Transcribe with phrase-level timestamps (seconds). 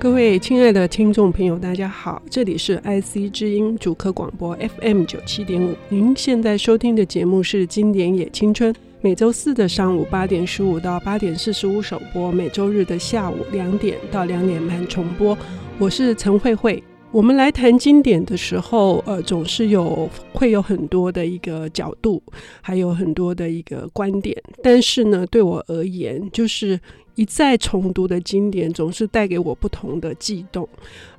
[0.00, 5.74] 各位亲爱的听众朋友，大家好，这里是 IC 之音主客广播 FM 九七点五。
[5.88, 15.36] 您现在收听的节目是《经典也青春》，每周四的上午八点十五到八点四十五首播，每周日的下午两点到两点半重播。
[15.80, 16.80] 我是陈慧慧。
[17.10, 22.22] 我们来谈经典的时候，呃，总是有会有很多的一个角度，
[22.60, 24.40] 还有很多的一个观点。
[24.62, 26.78] 但是呢，对我而言，就是。
[27.18, 30.68] 一再重读的经典总是带给我不同的悸动。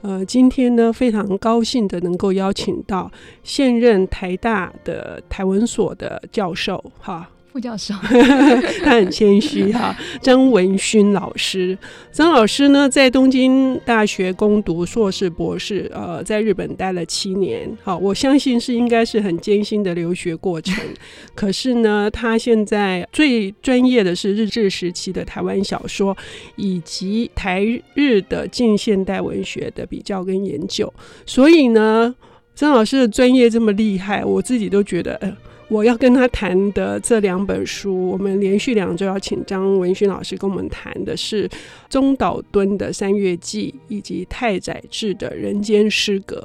[0.02, 3.12] 呃，今天呢，非常高兴的能够邀请到
[3.44, 7.30] 现任台大的台文所的教授，哈。
[7.52, 7.96] 副教授，
[8.86, 9.96] 他很谦虚哈。
[10.22, 11.76] 张文勋老师，
[12.12, 17.68] 张老师呢，在东京大学攻读硕士、博士，呃，在日本待了七年。
[17.82, 20.76] 好，我相信是应该是很艰辛的留学过程。
[21.34, 26.16] 可是呢，他现在最专业的是日治时期的台湾小说，
[26.56, 27.66] 以及台
[27.96, 30.94] 日的近现代文学的比较跟研究。
[31.26, 32.14] 所以呢，
[32.54, 35.16] 张老师的专业这么厉害，我自己都觉得。
[35.16, 35.36] 呃
[35.70, 41.48] 我要跟他谈的这两本书，我们连续两周要请张文勋老师跟我们谈的是
[41.88, 46.38] 中岛敦的《三月记》以及太宰治的《人间失格》。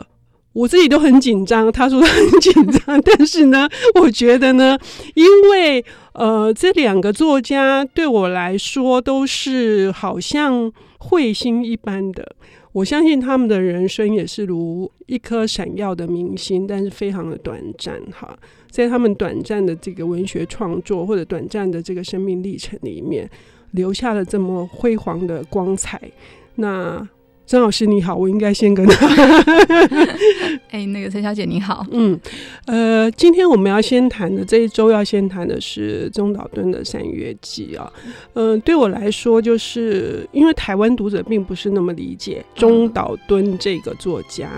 [0.52, 3.68] 我自己都很紧张，他说他很紧张，但是呢，
[4.00, 4.78] 我觉得呢，
[5.14, 12.36] 因为呃，这两个作家对我来说都是好像彗星一般的。
[12.70, 18.36] 我相信他们的人生也是如一颗闪耀的明星，但是非常的短暂哈。
[18.74, 23.30] 在他们短暂的这个文学创作或者短暂的这个生命历程里面，
[23.70, 26.10] 留下了这么辉煌的光彩。
[26.56, 27.08] 那
[27.46, 29.06] 张老师你好，我应该先跟他。
[30.70, 31.86] 哎、欸，那个陈小姐你好。
[31.92, 32.18] 嗯，
[32.66, 37.92] 呃，今天我们要先谈的这一周要先谈的是中岛敦的《三月记》啊。
[38.32, 44.48] 嗯、呃，对我来说，就是因为台湾读者并不是那么理解中岛敦这个作家。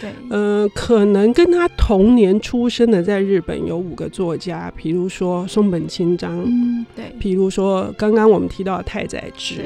[0.00, 0.62] 对、嗯。
[0.62, 6.42] 呃，可能跟他同年出生的在日本有五个作家，比如说松本清张。
[6.44, 7.04] 嗯，对。
[7.18, 9.62] 比如说刚刚我们提到的太宰治。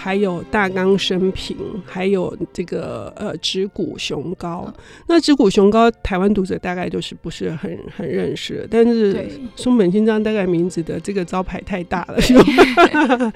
[0.00, 4.64] 还有大冈生平，还有这个呃直谷雄高。
[4.68, 4.74] 嗯、
[5.08, 12.16] 那直谷雄高，台湾读者大概就是不是很很认识，但是松本清张大概名字的这个招牌太大了，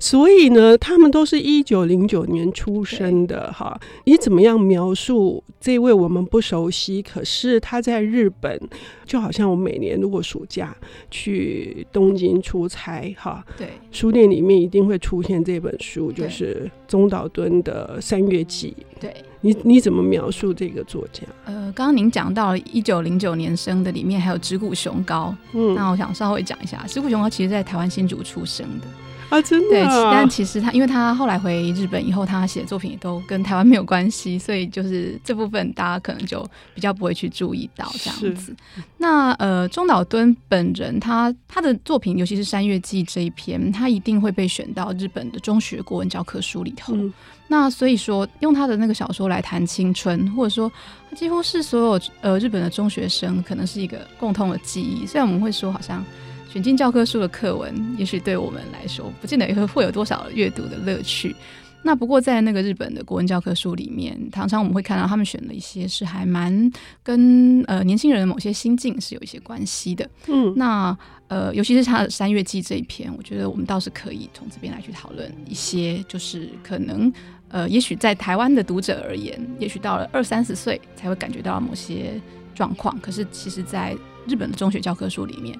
[0.00, 3.78] 所以呢，他们都是一九零九年出生的哈。
[4.04, 8.58] 你怎么样描述这位我们不熟悉，可是他在日本，
[9.06, 10.76] 就好像我每年如果暑假
[11.10, 16.12] 去东京出差哈，对，书店里面一定会出现这本书。
[16.16, 21.22] 就是中岛敦的《三月记》，对，你你怎么描述这个作家？
[21.44, 28.86] 呃，刚刚您讲到一九零九年生的，里面还有直谷雄高，嗯，那我想稍微讲一下，直谷雄高其实在台湾新竹出生的。
[29.30, 30.10] 啊，真的、啊。
[30.10, 38.54] 对，但其实他，因为他后来回日本以后，他写的作品也都跟台湾没有关系，所以就是这部分大家可能就比较不会去注意到这样子。
[38.98, 46.94] 那呃，中岛敦本人他他的作品，尤其是《山月记》这一篇，他一定会被选到日本的中学国文教科书里头。
[46.94, 47.12] 嗯、
[47.48, 50.70] 那所以说，用他的那个小说来谈青春，或者说，
[51.14, 55.04] 几乎是所有呃日本的中学生可能是一个共通的记忆。
[55.04, 56.04] 虽然我们会说好像。
[56.48, 61.34] 选进教科书的课文，也许对我们来说，不见得会会有多少阅读的乐趣。
[61.82, 70.08] 那不过在那个日本的国文教科书里面，常常我们会看到他们选了一些是还蛮跟呃年轻人的某些心境是有一些关系的。
[70.26, 70.96] 嗯，那
[71.28, 77.12] 呃，尤其是他的《三月记》这一篇，我觉得我们倒是可以从这边来去讨论一些，就是可能
[77.48, 82.20] 呃，也许在台湾的读者而言，也许到了二三十岁才会感觉到某些
[82.52, 83.96] 状况，可是其实在
[84.26, 85.56] 日本的中学教科书里面。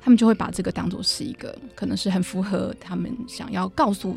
[0.00, 4.14] 他们就会把这个当作是一个，可能是很符合他们想要告诉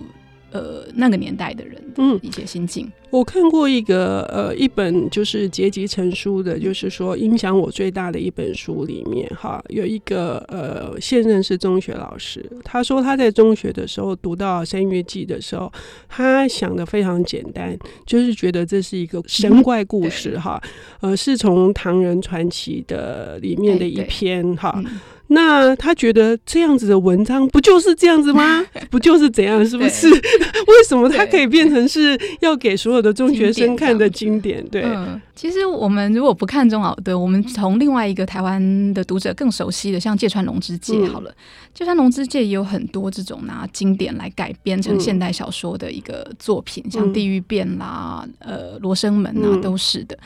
[0.52, 2.86] 呃那个年代的人的一些心境。
[2.86, 15.72] 嗯，我看过一个呃一本就是结集成书的，就是说影响我最大的一本书里面哈，有一个呃现任是中学老师，他说他在中学的时候读到《三月记》的时候，
[16.08, 20.62] 他想的非常简单，就是觉得这是一个神怪故事哈，
[21.02, 24.84] 呃是从唐人传奇的里面的一篇哈。
[25.30, 28.66] 嗯那他觉得这样子的文章不就是这样子吗？
[28.90, 29.64] 不就是怎样？
[29.66, 30.10] 是不是？
[30.12, 34.68] 为什么它可以变成是要给所有的中学生看的经典？
[34.70, 41.32] 对，嗯，其实我们如果不看中老的，我们从另外一个台湾的读者更熟悉的，像芥川龙之介好了，
[41.76, 50.18] 芥川龙之介也有很多这种拿经典来改编成现代小说的一个作品，像《地狱变》啦，呃，《罗生门》啊，都是的。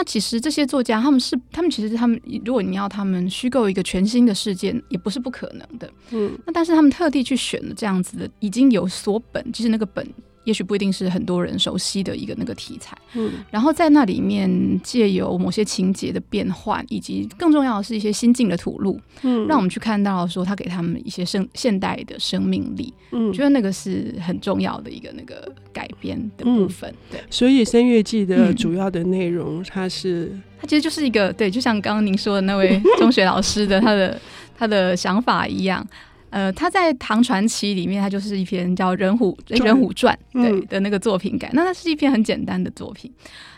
[0.00, 5.92] 那其实这些作家，他们是他们其实他们，如果你要他们虚构一个全新的事件，也不是不可能的。
[6.08, 10.02] 嗯，那但是他们特地去选了这样子的，已经有所本，就是那个本
[10.44, 12.96] 也许不一定是很多人熟悉的一个那个题材。
[13.14, 22.92] 嗯，然后在那里面借由某些情节的变换，以及更重要的是一些心境的吐露，嗯，让我们去看到说他给他们一些生现代的生命力。
[23.12, 26.88] 嗯，觉得那个是很重要的一个那个改编的部分。
[26.90, 34.20] 嗯、对，所以《声乐季》的主要的内容，它是它其实就是一个对，就像刚刚您说的那位中学老师的他的
[34.56, 35.86] 他的想法一样。
[36.30, 41.50] 呃，他在《唐传奇》里面，他就是一篇叫《人虎人虎传》对、嗯、的那个作品感。
[41.52, 43.12] 那它是一篇很简单的作品。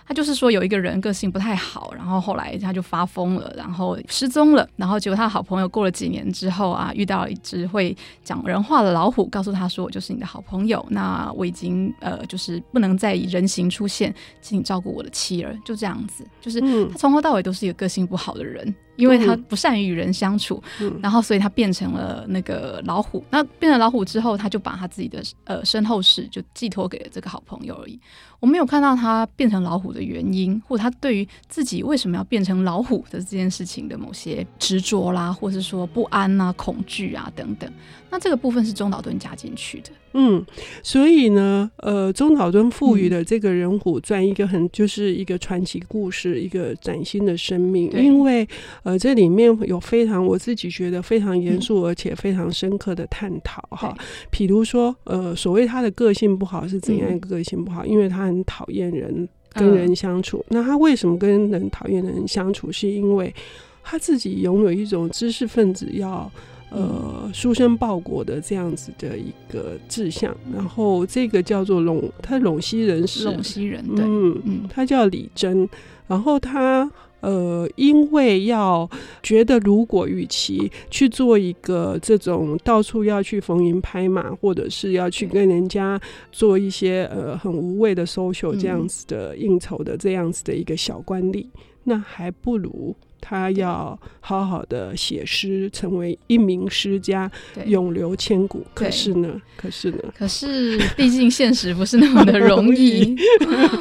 [0.06, 4.68] 他就是说有一个人个性不太好，然后后来他就发疯了，然后失踪了。
[4.76, 10.84] 然后结果他的好朋友过了几年之后啊，遇到一只会讲人话的老虎，告诉他说：“我就是你的好朋友。
[10.90, 18.74] 那我已经呃，就是不能再以人形出现，请你照顾我的妻儿。”就这样子，就是他从头到尾都是一个个性不好的人。
[18.96, 23.24] 因为他不善于与人相处，嗯、然后所以他变成了那个老虎。
[23.30, 27.98] 那变成老虎之后，他就把他自己的呃身后事就寄托给了这个好朋友而已。
[28.38, 37.70] 我没有看到他变成老虎的原因，或者他对于自己为什么要变成老虎的这件事情的某些执着啦，或是说不安啊、恐惧啊等等。
[38.10, 39.90] 那这个部分是中岛敦加进去的。
[40.14, 40.44] 嗯，
[40.82, 47.90] 所以呢，呃，中岛敦赋予的这个人虎传一个很就是一个传奇故事，一个崭新的生命。
[47.92, 48.46] 因为
[48.82, 53.96] 呃，这里面有非常我自己觉得非常严肃而且非常深刻的探讨哈。
[54.30, 57.86] 比如说，呃，所谓他的个性不好是怎样一个个性不好？
[57.86, 60.44] 因为他很讨厌人跟人相处。
[60.48, 62.72] 那他为什么跟人讨厌的人相处？
[62.72, 63.34] 是因为
[63.82, 66.30] 他自己拥有一种知识分子要。
[66.74, 75.68] 呃，书生报国的这样子的一个志向，然后这个叫做陇，他陇西人是陇西人，对，嗯，他叫李真，
[76.06, 76.90] 然后他
[77.22, 78.88] 呃，因为要
[79.22, 85.98] 觉得如果与其去做一个这种到处要去逢迎拍马，或者是要去跟人家
[86.30, 91.46] 做一些呃很无谓的 social 这样子的应酬的这样子的一个小官吏，
[91.84, 92.94] 那还不如。
[93.24, 97.30] 他要好好的写诗，成为一名诗家，
[97.66, 98.66] 永留千古。
[98.74, 103.14] 可是呢，可是呢，可是毕竟现实不是那么的容易。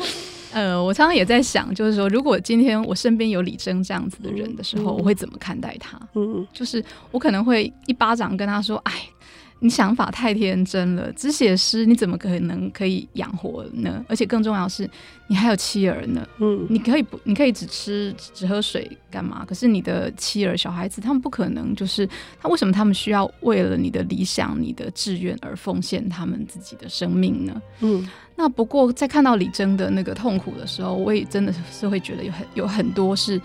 [0.54, 6.00] 呃，我常常也在想，就是说，如果今天我身边有李征这样子的人的时候，嗯、我会怎么看待他？
[6.16, 8.94] 嗯，就是我可能会一巴掌跟他说：“哎。”
[9.64, 14.04] 你想法太天真了，只写诗你怎么可能可以养活呢？
[14.10, 14.90] 而且更重要的是，
[15.28, 16.28] 你还有妻儿呢。
[16.40, 19.46] 嗯，你可以不，你可以只吃只喝水干嘛？
[19.48, 22.10] 可是你的妻儿小孩子，他们不可能就是
[22.42, 27.62] 他为什么他们需要为了你的理想、你的志愿而奉献他们自己的生命呢？
[27.82, 33.40] 嗯，那不过在看到李征的那个痛苦的时候，我也真的是会觉得有很有很多是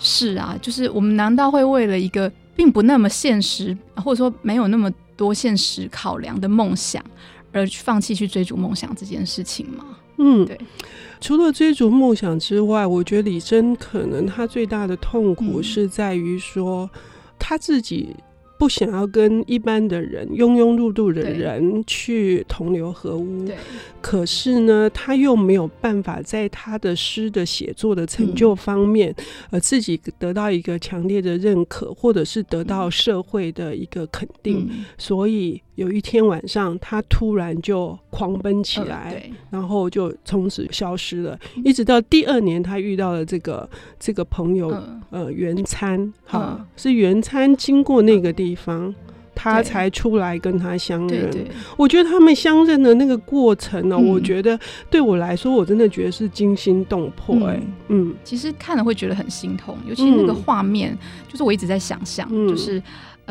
[0.00, 7.04] 是啊，就是我们难道会为了一个并不那么现实，或者说没有那么多现实考量的梦想，
[7.52, 9.84] 而放弃去追逐梦想这件事情吗？
[10.18, 10.58] 嗯，对。
[11.20, 16.88] 除了追逐梦想之外，我觉得李真可能他最大的痛苦是在于说
[17.38, 18.16] 他自己。
[18.62, 23.44] 不想要跟一般的人、庸庸碌碌的人去同流合污，
[24.00, 35.60] 可是呢，他又没有办法在他的诗的写作的成就方面，嗯、呃，自己得到一个强烈的认可，或者是得到社会的一个肯定，嗯、所以。
[35.76, 39.14] 有一天晚上，他突然就狂奔起来，
[39.50, 41.38] 呃、然后就从此消失了。
[41.64, 43.68] 一直到第二年，他遇到了这个
[43.98, 48.94] 这个朋友，呃，呃元参，哈、呃，是原参经过那个地方，呃、
[49.34, 51.30] 他才出来跟他相认。
[51.78, 57.54] 我觉得他们相认的那个过程呢、我觉得对我来说，我真的觉得是惊心动魄、欸。
[57.54, 60.98] 哎，嗯，其实看了会觉得很心痛，尤其那个画面，嗯、
[61.30, 62.82] 就是我一直在想象，嗯、就是。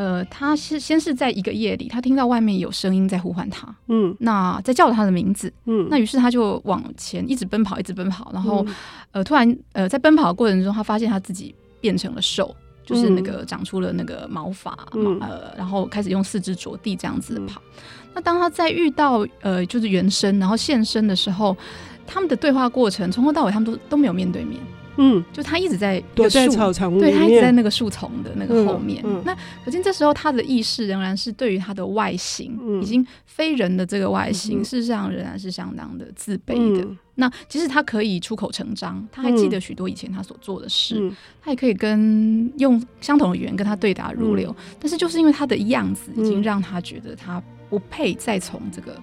[0.01, 8.75] 呃，他是先是在一个夜里，他听到外面有声音在呼唤他，嗯，那在叫他的名字，嗯，那于是他就往前一直奔跑，一直奔跑，然后，嗯、
[9.11, 17.61] 呃，突然，呃，在奔跑的过程中，他发现他自己变成了兽，就是那个长出了那个毛发，嗯、呃，然后开始用四肢着地这样子跑。
[17.77, 17.83] 嗯、
[18.15, 21.55] 那当他在遇到呃，就是原生，然后现身的时候，
[22.07, 24.59] 他们的对话过程从头到尾，他们都都没有面对面。
[24.97, 29.01] 嗯，就他一直在躲在草丛对，他一直在那个树丛的那个后面。
[29.05, 36.83] 嗯嗯、那可见这时候他的意识仍然是对于他的外形，嗯、已经非人的这个外形，嗯、事实上仍然是相当的自卑的。
[36.83, 44.53] 嗯、那即使他可以出口成章，他还记得许多以前他所做的事，嗯、他也可以跟用相同的语言跟他对答如流。
[44.57, 49.01] 嗯、但是就是因为他的样子，已经让他觉得他不配再从这个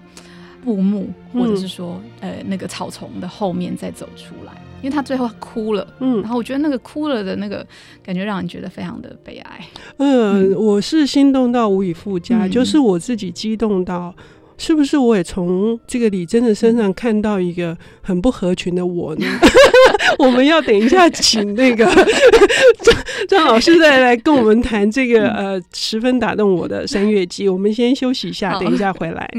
[0.63, 4.53] 布幕，或者是说、嗯、呃那个草丛的后面再走出来。
[4.81, 7.65] 因为他最后哭了，嗯，然后我觉得那个哭了的那个
[8.03, 9.59] 感觉让人觉得非常的悲哀。
[9.97, 14.13] 嗯，我是心动到无以复加，嗯、就是我自己激动到
[14.57, 19.25] 是不是我也从这个李真的身上看到一个很不合群的我呢？
[20.17, 21.85] 我们要等一下请那个
[22.83, 22.95] 张
[23.27, 27.47] 张老师再来跟我们谈这个呃十分打动我的三月季。
[27.47, 29.29] 我们先休息一下，等一下回来。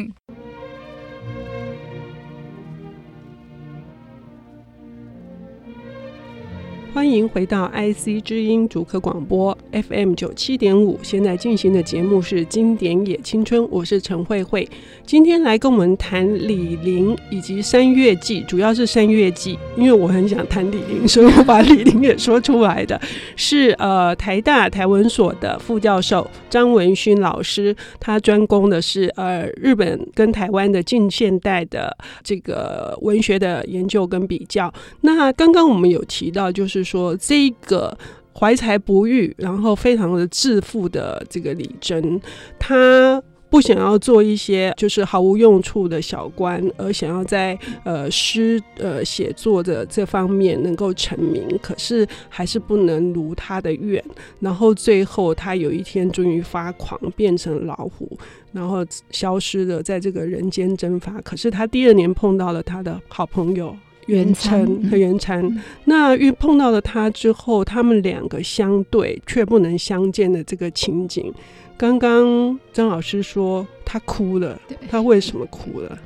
[7.01, 14.69] 欢迎回到 IC 之音主客广播 FM 九七点五，现在进行的节目是《经典也青春》，我是陈慧慧。
[15.07, 23.01] 今天来跟我们谈李玲以及《山月记》，主要是《山月记》，因为我很想谈李玲， 所以我把李玲也说出来的。
[23.35, 34.71] 是呃，台大台文所的副教授张文勋老师，他专攻的是呃日本跟台湾的近现代的这个文学的研究跟比较。
[35.01, 36.90] 那刚刚我们有提到，就是。
[36.91, 37.97] 说，这个
[38.39, 42.21] 怀才不遇，然后非常的自负的这个李禛，
[42.59, 54.03] 他不想要做一些就是毫无用处的小官，而想要在呃诗呃写作的这方面能够成名，可是还是不能如他的愿。
[54.39, 58.17] 然后最后他有一天终于发狂，变成老虎，
[58.53, 61.21] 然后消失了，在这个人间蒸发。
[61.23, 63.77] 可是他第二年碰到了他的好朋友。
[64.07, 71.33] 元稹和元稹，嗯、那遇碰到了他之后，他们两个相对却不能相见的这个情景，
[71.77, 75.99] 刚刚张老师说他哭了，他为什么哭了？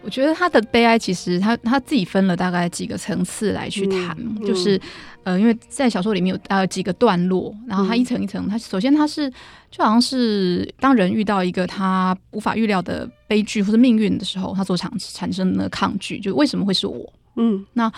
[0.00, 4.80] 我觉得他的悲哀其实他他自己分了大概几个层次来去谈，嗯、就是
[5.24, 9.28] 呃，因为在小说里面有呃几个段落，然后他一层一层，他首先他是
[9.70, 17.12] 就好像是当人遇到一个他无法预料的悲剧或者命运的时候，他所产产生的抗拒，就为什么会是我？
[17.38, 17.90] 嗯，那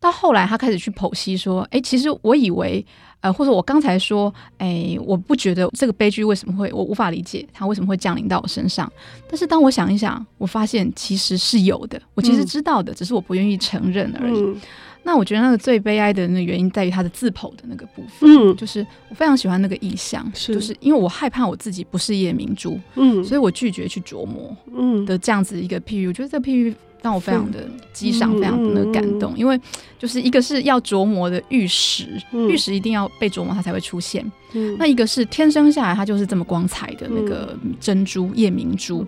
[0.00, 2.84] 到后来他开始去剖析说，哎、欸，其实我以为，
[3.20, 8.90] 呃，或者我刚才说，哎、欸，我不觉得这个悲剧为什么会，我无法理解它为什么会降临到我身上。
[9.28, 14.40] 但是当我想一想，我发现其实是有的，我其实知道的，嗯、只是我不愿意承认而已。
[14.40, 14.60] 嗯、
[15.02, 26.74] 那我觉得那个最悲哀的那个原因在于他的自剖的那个部分，嗯，就是我非常喜欢那个意象，是就是因为我害怕我自己不是夜明珠，嗯，所以我拒绝去琢磨，嗯的这样子一个譬喻，我觉得这个譬喻。
[27.06, 29.56] 让我非常的激赏，非常的感动，因为
[29.96, 34.28] 就是一个是要琢磨的玉石，玉石一定要被琢磨，它才会出现。
[34.76, 39.06] 那一个是天生下来它就是这么光彩的那个珍珠夜明珠。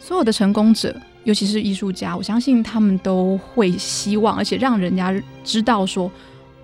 [0.00, 0.92] 所有的成功者，
[1.22, 5.14] 尤其是艺术家，我相信他们都会希望，而且让人家
[5.44, 6.10] 知道说。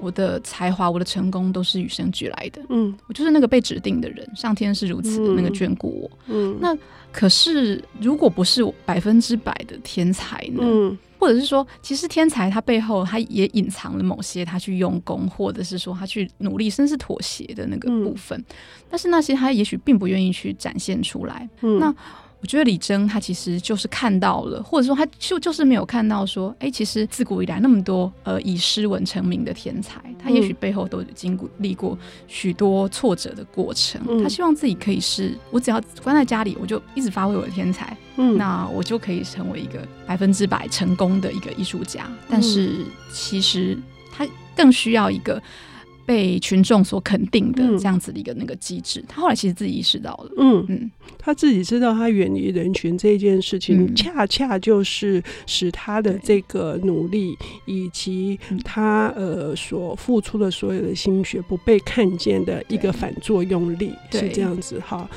[0.05, 2.61] 我的才华，我的成功都是与生俱来的。
[2.69, 6.11] 嗯，我就是那个被指定的人，上天是如此的那个眷顾我。
[6.27, 6.77] 嗯，那
[7.11, 10.61] 可是如果不是百分之百的天才呢？
[10.63, 18.39] 嗯，或者是说，其实天才他背后他也隐藏了某些他去用功，或者是说他去努力，甚至妥协的那个部分。
[18.39, 18.55] 嗯，
[18.91, 21.49] 但是那些他也许并不愿意去展现出来。
[21.63, 21.95] 嗯，那。
[22.45, 33.99] 我觉得李征他其实就是看到了，或者说他就就是没有看到说，哎、欸，其实自古以来那么多呃以诗文成名的天才，他也许背后都经历过许多挫折的过程。
[34.07, 42.07] 嗯、他希望自己可以是，我只要关在家里，我就一直发挥我的天才，嗯，那我就可以成为一个百分之百成功的一个艺术家。
[42.29, 43.79] 但是其实
[44.13, 45.43] 他更需要一个。
[46.07, 50.65] 被群众所肯定的这样子的一个那个机制，嗯、他后来其实自己意识到了，嗯。
[50.69, 65.09] 嗯，他自己知道他远离人群这件事情，嗯、恰恰就是使他的这个努力以及他呃所付出的所有的心血不被看见的一个反作用力，是这样子哈。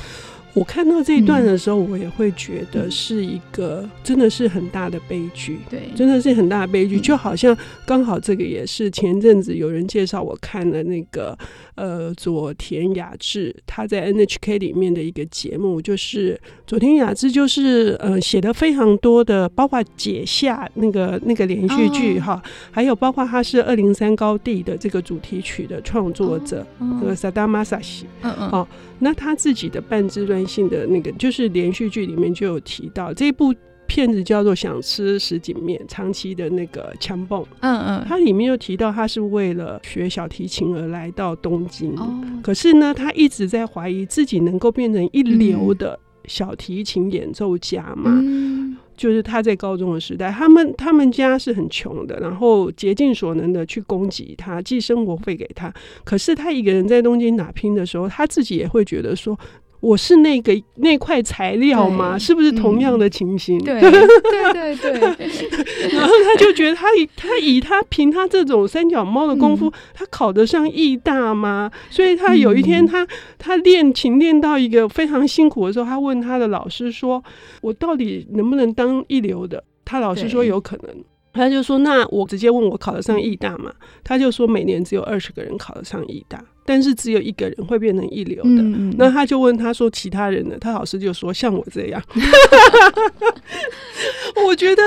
[0.57, 6.99] 我看到这一段的时候，我也会觉得是一个真的是很大的悲剧，对，真的是很大的悲剧。
[6.99, 11.37] 就好像刚好这个也是前阵子有人介绍我看了那个
[11.77, 22.41] 呃佐田雅志他在 NHK 里面的一个节目，就是佐田雅志就是呃写的非常多的，包括解下那个那个连续剧哈，
[22.71, 26.65] 还有包括他是二零三高地的这个主题曲的创作者，
[26.99, 28.67] 这个萨达玛萨西，嗯嗯，好，
[28.99, 33.53] 那他自己的半自传性的那个就是连续剧里面就有提到，这部
[33.87, 48.11] 片子叫做《想吃什锦面》，长期的那个枪蹦，嗯嗯，它里面又提到他是为了学小提琴而来到东京，哦、可是呢，他一直在怀疑自己能够变成一流的小提琴演奏家嘛。
[48.23, 48.77] 嗯。
[48.97, 55.71] 就是他在高中的时代，他们他们家是很穷的，然后竭尽所能的去供给他，寄生活费给他。
[56.03, 59.37] 可是他一个人在东京打拼的时候，他自己也会觉得说，
[59.79, 62.17] 我是那个那块材料吗？
[62.17, 63.57] 是不是同样的情形？
[63.59, 65.27] 嗯、对对对对。
[65.93, 71.71] 然后他就觉得他以他以他凭他这种三脚猫的功夫，嗯、他考得上艺大吗？
[71.89, 73.07] 所以他有一天他、嗯、
[73.37, 77.23] 他练琴练到一个非常辛苦的时候，他问他的老师说
[77.61, 81.03] ：“我到底能不能当一流的？”他老师说：“有可能。”
[81.37, 83.71] 他就说：“那我直接问我考得上艺大吗？”
[84.03, 92.03] 他就说：“每年只有二十个人考得上艺大。”但是只有一个人会变成一流的，嗯、那他就问他说：“其他人呢？”他老师就说：“像我这样。
[94.45, 94.83] ”我觉得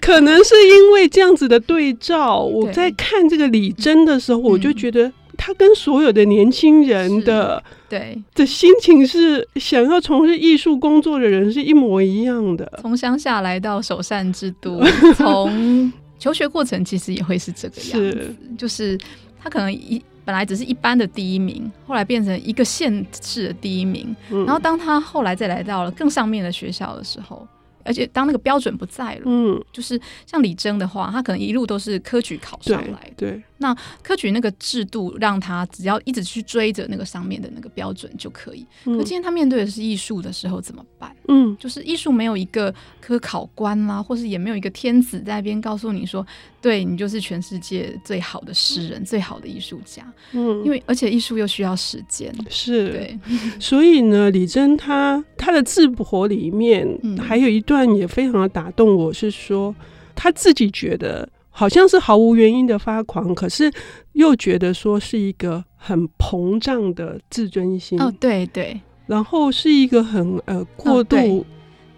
[0.00, 5.10] 可能是因为这样子的对照，我在看这个李真的时候，我就觉得
[5.44, 12.78] 他跟所有的年轻人的对的心情是想要从事艺术工作的人是一模一样的。
[12.80, 14.80] 从乡下来到首善之都，
[15.18, 18.96] 从求学过程其实也会是这个样子，是就是
[19.42, 20.00] 他可能一。
[20.24, 24.14] 本来只是一般的第一名，后来变成一个县市的第一名。
[24.30, 27.44] 嗯、然后当他后来再来到了更上面的学校的时候，
[27.82, 33.12] 而且当那个标准不在了，嗯，就是像李征的话，他可能一路都是科举考上来的。
[33.16, 38.66] 对，那科举那个制度让他只要一直去追着那个上面的那个标准就可以。
[38.84, 41.16] 嗯、可今天他面对的是艺术的时候怎么办？
[41.28, 46.26] 嗯，就是艺术没有一个科考官啦、啊，或是也没有一个天子在那边告诉你说，
[46.60, 50.04] 对你就是全世界最好的诗人、嗯、最好的艺术家。
[50.32, 52.30] 嗯，因为而且艺术又需要时间。
[52.50, 53.18] 是，对，
[53.58, 56.86] 所以呢，李真他他的智博里面
[57.18, 57.62] 还有一。
[57.62, 59.72] 段也非常的打动我，是说
[60.16, 63.70] 他自己觉得好像是毫无原因的发狂，可是
[64.12, 68.00] 又觉得说是一个很膨胀的自尊心。
[68.00, 71.44] 哦，对对，然后是一个很呃过度、哦、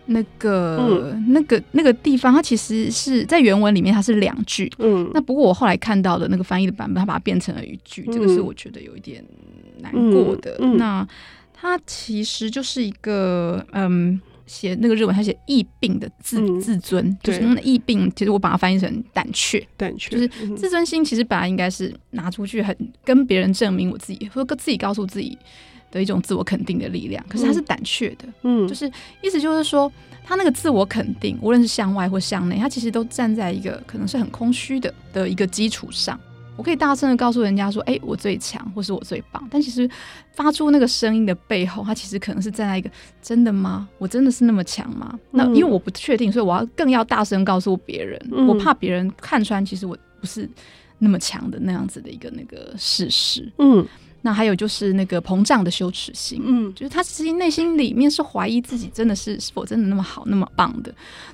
[0.07, 9.25] 那个、嗯、那个那个地方，它其实是在原文里面它是两句，嗯，那不过我后来看到的那个翻译的版本，它把它变成了一句，嗯、这个是我觉得有一点
[9.81, 10.59] 难过的。
[10.77, 11.07] 那
[11.55, 14.21] 它其实就是一个嗯。
[14.47, 18.11] 写那个日文，他写疫病的自、嗯、自尊，就是那疫病。
[18.15, 21.05] 其实我把它翻译成胆怯，胆怯就是自尊心。
[21.05, 25.39] 其实本来应该是拿出去很跟别人证明我自己，或者自己告诉自己
[25.91, 27.25] 的一种自我肯定的力量。
[27.29, 28.91] 可是他是胆怯的，嗯，就是
[29.23, 29.91] 意思就是说，
[30.25, 36.19] 他那个自我肯定，无论是向外或向内，他其实都站在一个可能是很空虚的的一个基础上。
[36.57, 39.89] 我可以大声的告诉人家说：“哎、欸，我最强，或是我最棒。”但其实
[40.33, 42.91] 发出那个声音的背后，他其实可能是站在一个
[43.21, 43.89] “真的吗？
[43.99, 50.49] 我真的是那么强吗？”嗯、那因为我不确定，所以我要更要大声告诉别人，嗯、我怕别人看穿，其实我不是
[50.99, 53.51] 那么强的那样子的一个那个事实。
[53.59, 53.87] 嗯。
[54.27, 60.91] 那还有就是那个膨胀的羞耻心，嗯，就是他其实内心里面是怀疑自己真的是是否真的那么好那么棒的，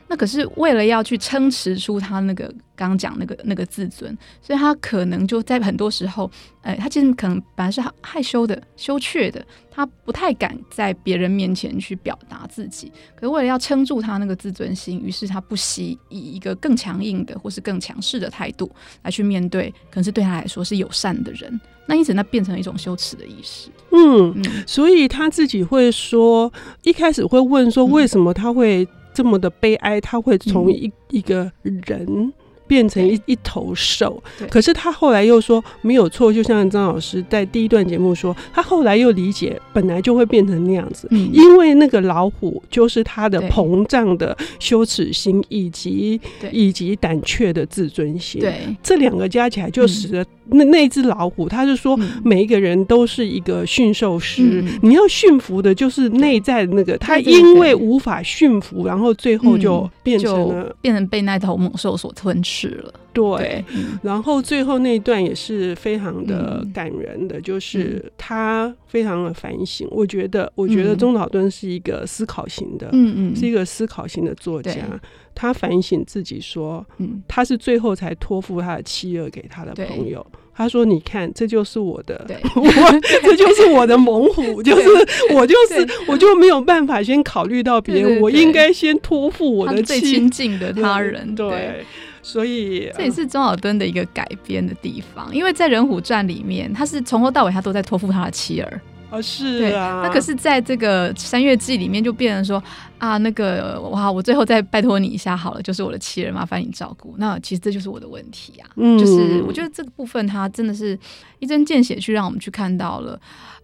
[0.09, 6.29] 那可是为了要去撑持出他那个刚刚讲那个那个自尊，所以他可能就在很多时候，
[6.62, 18.68] 呃，他其实可能本来是害羞的、羞怯的，他不太敢在别人面前去表达自己，可是为了要撑住他那个自尊心，于是他不惜以一个更强硬的或是更强势的态度
[19.05, 21.61] 来去面对，可能是对他来说是友善的人。
[21.90, 23.68] 那因此，那变成一种羞耻的意识。
[23.90, 26.50] 嗯，嗯，所以他自己会说，
[26.85, 30.00] 一开始会问说，为什么他会这么的悲哀？
[30.00, 32.33] 他会从一一个人。
[32.70, 46.20] 变成一一头兽，可是他后来又说没有错，就像张老师在第一段节目说，他后来又理解本来就会变成那样子，嗯、因为那个老虎就是他的膨胀的羞耻心以及
[46.53, 62.68] 以及胆怯的自尊心，对，这两个加起来就使得那那只老虎，他就说每一个人都是一个驯兽师，嗯、你要驯服的就是内在的那个，他因为无法驯服，然后最后就变成了、嗯、变成被那头猛兽所吞噬。
[62.68, 69.87] 了，对，嗯、然后最后那一段也是非常的感人的，嗯、就是他非常的反省。
[69.88, 74.83] 嗯、我觉得，我觉得中岛敦是一个思考型的，嗯嗯，是一个思考型的作家。
[74.92, 75.01] 嗯、
[75.35, 80.25] 他反省自己说，嗯，他是最后才托付他的妻儿给他的朋友。
[80.53, 82.37] 他说：“你看，这就是我的，对。
[82.55, 84.88] 我这就是我的猛虎， 就是
[85.35, 91.83] 我就是我就没有办法先考虑到别人，我应该先托付我的最亲近的他人，对。
[92.22, 98.80] 对”所以这也是中岛敦的一个改编的地方，因为在《人虎传》里面，他是从头到尾他都在托付他的妻儿。
[99.11, 100.02] 哦，是啊。
[100.04, 102.62] 那可是在这个《三月记》里面，就变成说
[102.98, 107.14] 啊，那个哇，我最后再拜托你一下好了，就是我的妻儿，麻烦你照顾。
[107.18, 108.70] 那其实这就是我的问题啊。
[108.76, 110.96] 嗯，就是我觉得这个部分，他真的是
[111.40, 113.20] 一针见血去让我们去看到了。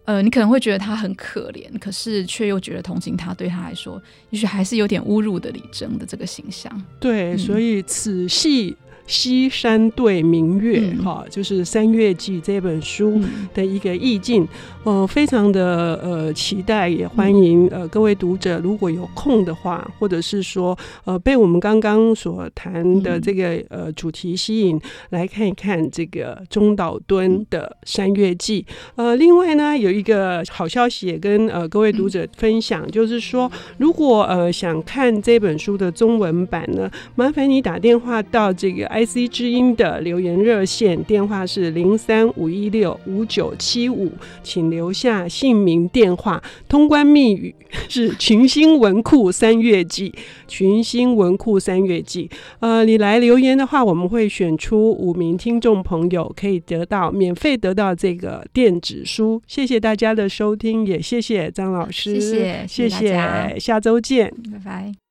[0.07, 6.71] 呃，你可能会觉得他很可怜，可是却又觉得同情他，对他来说，也许还是有点侮辱的李征的这个形象。
[6.97, 8.73] 对，嗯、所以此戏
[9.07, 13.19] 西山对明月》哈、嗯，就是《山月记》这本书
[13.53, 14.47] 的一个意境，
[14.83, 28.61] 呃，非常的呃期待，也欢迎呃各位读者如果有空的话，或者是说呃被我们刚刚所谈的这个呃主题吸引，来看一看这个中岛敦的《山月记》。
[28.95, 47.53] 呃，另外呢，有一个好消息也跟呃各位读者分享，就是说如果呃想看这本书的中文版呢，麻烦你打电话到这个 IC 之音的留言热线，电话是零三五一六五九七五，请留下姓名、电话，通关密语
[47.89, 50.13] 是群星文库三月季，
[50.47, 52.29] 群星文库三月季。
[52.59, 59.41] 呃，你来留言的话，我们会选出五名听众朋友，可以得到免费得到这个电子书。
[59.47, 65.06] 谢谢大家的收听，也谢谢张老师，谢谢，谢谢，谢谢，下周见，拜拜。